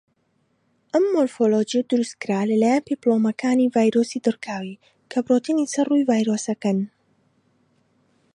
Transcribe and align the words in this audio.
ئەم 0.93 1.05
مۆرفۆلۆجیە 1.13 1.81
دروستکرا 1.89 2.41
لەلایەن 2.49 2.85
پێپلۆمەکانی 2.87 3.71
ڤایرۆسی 3.75 4.23
دڕکاوی، 4.25 4.81
کە 5.11 5.17
پڕۆتینی 5.25 5.71
سەر 5.73 5.85
ڕووی 5.91 6.07
ڤایرۆسەکەن. 6.09 6.79